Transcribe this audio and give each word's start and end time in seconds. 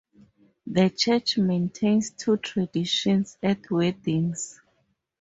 The 0.65 0.89
church 0.89 1.37
maintains 1.37 2.09
two 2.09 2.37
traditions 2.37 3.37
at 3.43 3.69
weddings. 3.69 4.59